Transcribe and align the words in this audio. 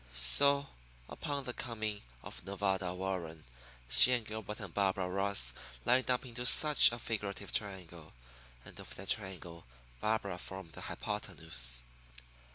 So, 0.15 0.69
upon 1.07 1.43
the 1.43 1.53
coming 1.53 2.01
of 2.23 2.43
Nevada 2.43 2.91
Warren, 2.95 3.43
she 3.87 4.13
and 4.13 4.25
Gilbert 4.25 4.59
and 4.59 4.73
Barbara 4.73 5.07
Ross 5.07 5.53
lined 5.85 6.09
up 6.09 6.25
into 6.25 6.43
such 6.43 6.91
a 6.91 6.97
figurative 6.97 7.53
triangle; 7.53 8.11
and 8.65 8.79
of 8.79 8.95
that 8.95 9.09
triangle 9.09 9.63
Barbara 9.99 10.39
formed 10.39 10.71
the 10.71 10.81
hypotenuse. 10.81 11.83